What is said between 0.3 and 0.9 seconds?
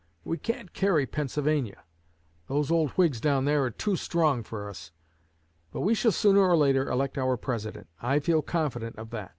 can't